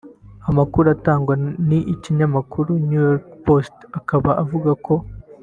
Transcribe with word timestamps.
Amakuru 0.49 0.85
atangazwa 0.95 1.33
n’ikinyamakuru 1.67 2.71
New 2.87 3.03
York 3.09 3.25
Post 3.45 3.75
akaba 3.99 4.29
avuga 4.43 4.71
ko 4.87 4.93